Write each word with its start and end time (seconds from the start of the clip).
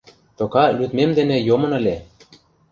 —Тока 0.37 0.63
лӱдмем 0.77 1.11
дене 1.17 1.37
йомын 1.47 1.71
ыле... 1.79 1.95